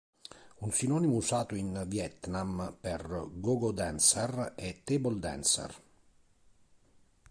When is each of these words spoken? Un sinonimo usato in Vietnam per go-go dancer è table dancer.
Un 0.61 0.71
sinonimo 0.71 1.13
usato 1.13 1.53
in 1.53 1.83
Vietnam 1.85 2.75
per 2.81 3.27
go-go 3.35 3.71
dancer 3.71 4.53
è 4.55 4.81
table 4.83 5.19
dancer. 5.19 5.81